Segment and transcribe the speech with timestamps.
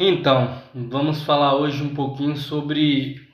[0.00, 3.28] Então, vamos falar hoje um pouquinho sobre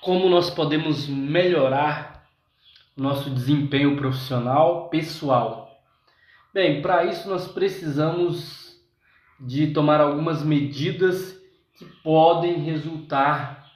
[0.00, 2.26] como nós podemos melhorar
[2.96, 5.82] nosso desempenho profissional, pessoal.
[6.54, 8.80] Bem, para isso nós precisamos
[9.38, 11.38] de tomar algumas medidas
[11.78, 13.70] que podem resultar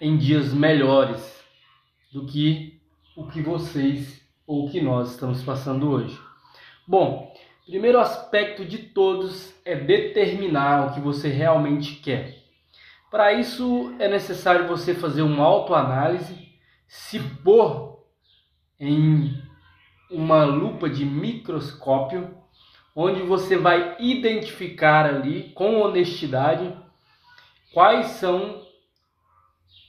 [0.00, 1.44] em dias melhores
[2.12, 2.80] do que
[3.16, 6.16] o que vocês ou o que nós estamos passando hoje.
[6.86, 7.33] Bom,
[7.64, 12.42] primeiro aspecto de todos é determinar o que você realmente quer.
[13.10, 16.52] Para isso é necessário você fazer uma autoanálise,
[16.86, 18.04] se pôr
[18.78, 19.42] em
[20.10, 22.36] uma lupa de microscópio,
[22.94, 26.76] onde você vai identificar ali com honestidade
[27.72, 28.62] quais são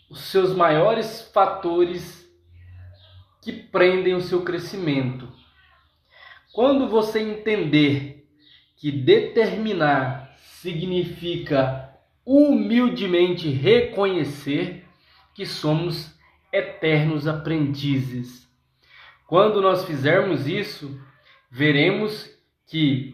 [0.09, 2.26] os seus maiores fatores
[3.41, 5.34] que prendem o seu crescimento.
[6.55, 8.29] Quando você entender
[8.77, 11.93] que determinar significa
[12.25, 14.85] humildemente reconhecer
[15.34, 16.17] que somos
[16.53, 18.49] eternos aprendizes.
[19.27, 20.97] Quando nós fizermos isso,
[21.51, 22.25] veremos
[22.65, 23.13] que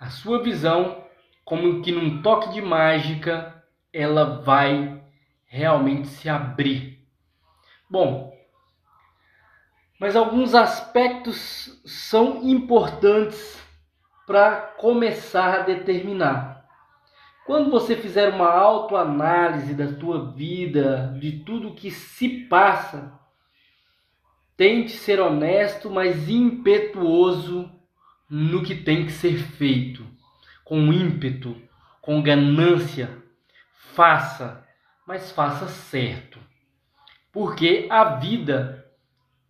[0.00, 1.04] a sua visão,
[1.44, 5.04] como que num toque de mágica, ela vai
[5.44, 7.06] realmente se abrir.
[7.90, 8.32] Bom,
[9.98, 13.58] mas alguns aspectos são importantes
[14.26, 16.64] para começar a determinar.
[17.44, 23.18] Quando você fizer uma autoanálise da tua vida, de tudo que se passa,
[24.56, 27.72] tente ser honesto, mas impetuoso
[28.28, 30.04] no que tem que ser feito,
[30.62, 31.56] com ímpeto,
[32.02, 33.10] com ganância.
[33.94, 34.64] Faça,
[35.06, 36.38] mas faça certo.
[37.32, 38.87] Porque a vida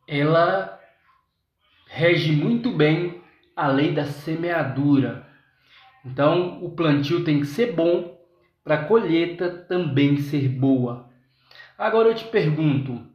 [0.09, 0.81] ela
[1.87, 3.23] rege muito bem
[3.55, 5.29] a lei da semeadura.
[6.03, 8.19] Então, o plantio tem que ser bom
[8.65, 11.11] para a colheita também ser boa.
[11.77, 13.07] Agora eu te pergunto,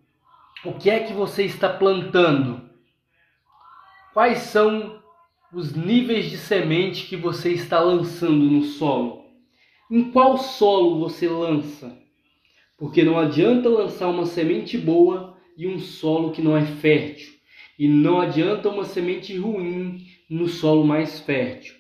[0.64, 2.70] o que é que você está plantando?
[4.14, 5.02] Quais são
[5.52, 9.25] os níveis de semente que você está lançando no solo?
[9.90, 11.98] Em qual solo você lança?
[12.78, 17.34] Porque não adianta lançar uma semente boa e um solo que não é fértil.
[17.78, 21.75] E não adianta uma semente ruim no solo mais fértil.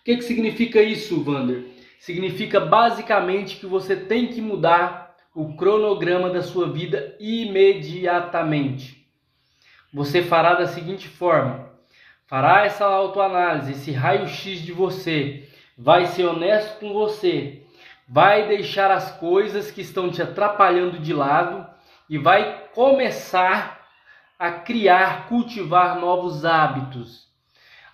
[0.00, 1.64] O que, que significa isso, Vander?
[1.98, 9.06] Significa basicamente que você tem que mudar o cronograma da sua vida imediatamente.
[9.92, 11.70] Você fará da seguinte forma:
[12.26, 17.62] fará essa autoanálise, esse raio-x de você, vai ser honesto com você,
[18.08, 21.68] vai deixar as coisas que estão te atrapalhando de lado
[22.10, 23.86] e vai começar
[24.36, 27.28] a criar, cultivar novos hábitos.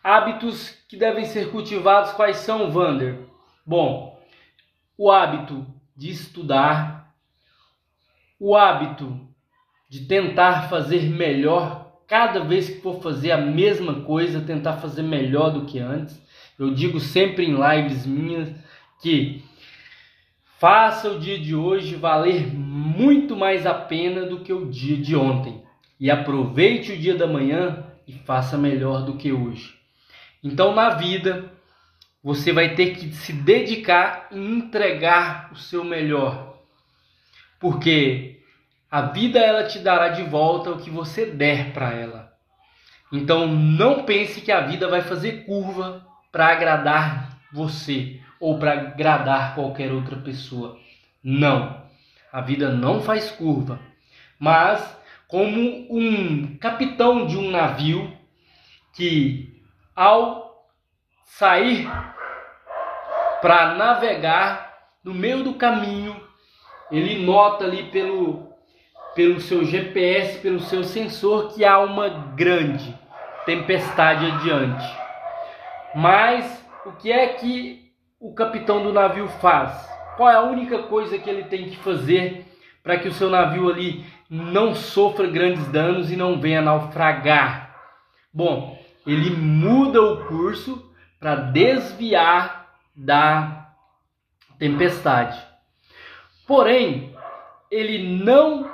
[0.02, 3.26] Hábitos que devem ser cultivados quais são, Vander?
[3.64, 4.18] Bom,
[4.96, 7.14] o hábito de estudar,
[8.40, 9.20] o hábito
[9.86, 15.50] de tentar fazer melhor cada vez que for fazer a mesma coisa, tentar fazer melhor
[15.50, 16.18] do que antes.
[16.58, 18.54] Eu digo sempre em lives minhas
[19.02, 19.44] que
[20.58, 22.46] faça o dia de hoje valer
[22.86, 25.62] muito mais a pena do que o dia de ontem.
[25.98, 29.74] E aproveite o dia da manhã e faça melhor do que hoje.
[30.42, 31.50] Então, na vida,
[32.22, 36.58] você vai ter que se dedicar e entregar o seu melhor.
[37.58, 38.40] Porque
[38.90, 42.32] a vida ela te dará de volta o que você der para ela.
[43.12, 49.54] Então, não pense que a vida vai fazer curva para agradar você ou para agradar
[49.54, 50.78] qualquer outra pessoa.
[51.24, 51.85] Não.
[52.36, 53.80] A vida não faz curva,
[54.38, 54.94] mas
[55.26, 55.58] como
[55.88, 58.14] um capitão de um navio
[58.92, 59.58] que
[59.94, 60.68] ao
[61.24, 61.88] sair
[63.40, 64.70] para navegar
[65.02, 66.14] no meio do caminho,
[66.90, 68.52] ele nota ali pelo
[69.14, 72.94] pelo seu GPS, pelo seu sensor que há uma grande
[73.46, 74.86] tempestade adiante.
[75.94, 79.95] Mas o que é que o capitão do navio faz?
[80.16, 82.46] Qual é a única coisa que ele tem que fazer
[82.82, 87.76] para que o seu navio ali não sofra grandes danos e não venha naufragar?
[88.32, 90.90] Bom, ele muda o curso
[91.20, 93.72] para desviar da
[94.58, 95.38] tempestade.
[96.46, 97.14] Porém,
[97.70, 98.70] ele não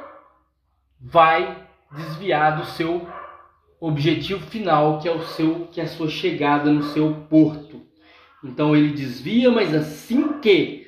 [1.01, 3.09] vai desviar do seu
[3.81, 7.83] objetivo final, que é o seu que é a sua chegada no seu porto.
[8.45, 10.82] Então ele desvia, mas assim que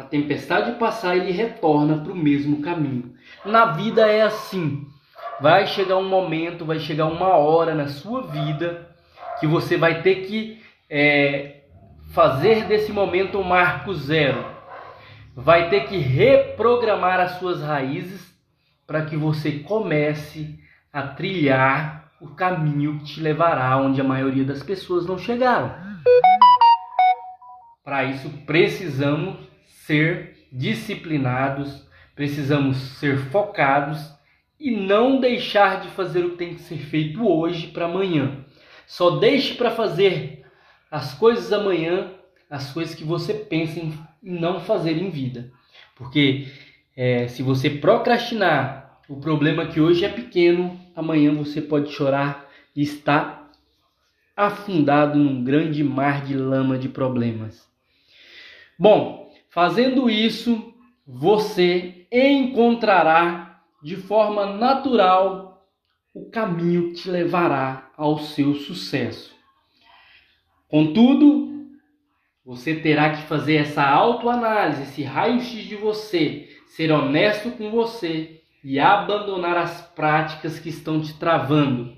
[0.00, 3.14] a tempestade passar, ele retorna para o mesmo caminho.
[3.44, 4.86] Na vida é assim.
[5.38, 8.88] Vai chegar um momento, vai chegar uma hora na sua vida
[9.38, 11.64] que você vai ter que é,
[12.12, 14.42] fazer desse momento um marco zero.
[15.36, 18.34] Vai ter que reprogramar as suas raízes
[18.86, 20.58] para que você comece
[20.90, 25.74] a trilhar o caminho que te levará onde a maioria das pessoas não chegaram.
[27.84, 29.49] Para isso precisamos
[29.90, 31.84] ser disciplinados,
[32.14, 33.98] precisamos ser focados
[34.58, 38.44] e não deixar de fazer o que tem que ser feito hoje para amanhã.
[38.86, 40.46] Só deixe para fazer
[40.88, 42.12] as coisas amanhã,
[42.48, 43.92] as coisas que você pensa em
[44.22, 45.50] não fazer em vida.
[45.96, 46.46] Porque
[46.96, 52.82] é, se você procrastinar o problema que hoje é pequeno, amanhã você pode chorar e
[52.82, 53.50] estar
[54.36, 57.68] afundado num grande mar de lama de problemas.
[58.78, 59.19] Bom,
[59.50, 60.72] fazendo isso,
[61.06, 65.66] você encontrará de forma natural
[66.14, 69.34] o caminho que te levará ao seu sucesso.
[70.68, 71.50] Contudo,
[72.44, 78.78] você terá que fazer essa autoanálise, esse raio-x de você, ser honesto com você e
[78.78, 81.96] abandonar as práticas que estão te travando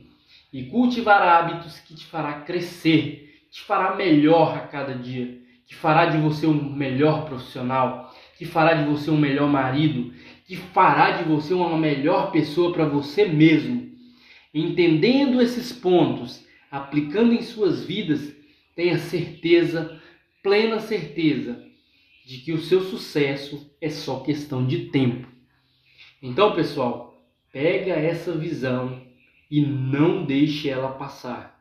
[0.52, 5.41] e cultivar hábitos que te fará crescer, te fará melhor a cada dia,
[5.72, 10.12] que fará de você um melhor profissional, que fará de você um melhor marido,
[10.46, 13.90] que fará de você uma melhor pessoa para você mesmo.
[14.52, 18.36] Entendendo esses pontos, aplicando em suas vidas,
[18.76, 19.98] tenha certeza,
[20.42, 21.64] plena certeza,
[22.26, 25.26] de que o seu sucesso é só questão de tempo.
[26.22, 27.18] Então, pessoal,
[27.50, 29.00] pega essa visão
[29.50, 31.58] e não deixe ela passar.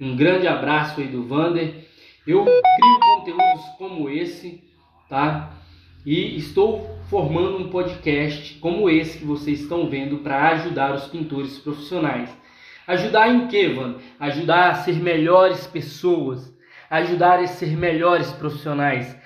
[0.00, 1.87] Um grande abraço aí do Vander.
[2.28, 4.62] Eu crio conteúdos como esse,
[5.08, 5.50] tá?
[6.04, 11.58] E estou formando um podcast como esse que vocês estão vendo para ajudar os pintores
[11.58, 12.28] profissionais.
[12.86, 13.94] Ajudar em quê, Van?
[14.20, 16.54] Ajudar a ser melhores pessoas,
[16.90, 19.16] ajudar a ser melhores profissionais,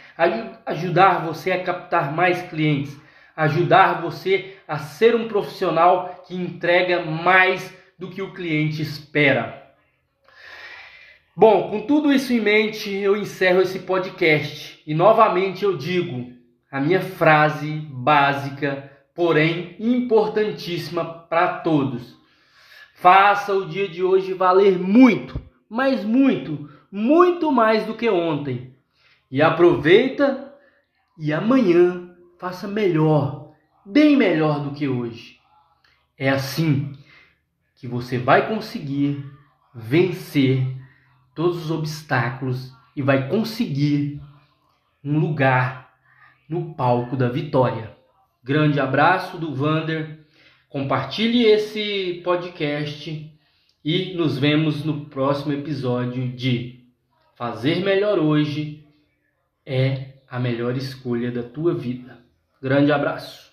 [0.65, 2.97] ajudar você a captar mais clientes,
[3.37, 9.62] ajudar você a ser um profissional que entrega mais do que o cliente espera.
[11.43, 16.33] Bom, com tudo isso em mente, eu encerro esse podcast e novamente eu digo
[16.71, 22.17] a minha frase básica, porém importantíssima para todos.
[22.95, 28.77] Faça o dia de hoje valer muito, mas muito, muito mais do que ontem.
[29.29, 30.55] E aproveita
[31.19, 33.51] e amanhã faça melhor,
[33.85, 35.41] bem melhor do que hoje.
[36.17, 36.93] É assim
[37.75, 39.29] que você vai conseguir
[39.75, 40.81] vencer
[41.35, 44.21] todos os obstáculos e vai conseguir
[45.05, 45.95] um lugar
[46.49, 47.97] no palco da vitória.
[48.43, 50.21] Grande abraço do Vander.
[50.69, 53.31] Compartilhe esse podcast
[53.85, 56.85] e nos vemos no próximo episódio de
[57.35, 58.87] Fazer Melhor Hoje
[59.67, 62.19] é a melhor escolha da tua vida.
[62.61, 63.52] Grande abraço.